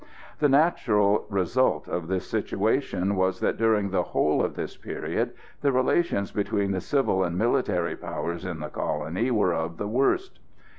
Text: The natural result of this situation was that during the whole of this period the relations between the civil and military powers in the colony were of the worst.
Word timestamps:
The 0.39 0.49
natural 0.49 1.27
result 1.29 1.87
of 1.87 2.07
this 2.07 2.27
situation 2.27 3.15
was 3.15 3.39
that 3.39 3.55
during 3.57 3.91
the 3.91 4.01
whole 4.01 4.43
of 4.43 4.55
this 4.55 4.75
period 4.75 5.33
the 5.61 5.71
relations 5.71 6.31
between 6.31 6.71
the 6.71 6.81
civil 6.81 7.23
and 7.23 7.37
military 7.37 7.95
powers 7.95 8.43
in 8.43 8.61
the 8.61 8.69
colony 8.69 9.29
were 9.29 9.53
of 9.53 9.77
the 9.77 9.87
worst. 9.87 10.39